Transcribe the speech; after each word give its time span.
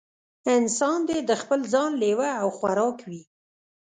انسان 0.55 0.99
دې 1.09 1.17
د 1.29 1.31
خپل 1.41 1.59
ځان 1.73 1.91
لېوه 2.01 2.29
او 2.41 2.47
خوراک 2.57 2.97
وي. 3.09 3.21